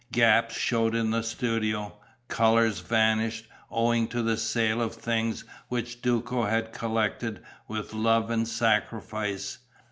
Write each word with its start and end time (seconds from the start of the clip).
Gaps 0.11 0.57
showed 0.57 0.95
in 0.95 1.11
the 1.11 1.21
studio, 1.21 1.95
colours 2.27 2.79
vanished, 2.79 3.45
owing 3.69 4.07
to 4.07 4.23
the 4.23 4.35
sale 4.35 4.81
of 4.81 4.95
things 4.95 5.43
which 5.67 6.01
Duco 6.01 6.45
had 6.45 6.73
collected 6.73 7.43
with 7.67 7.93
love 7.93 8.31
and 8.31 8.47
sacrifice. 8.47 9.59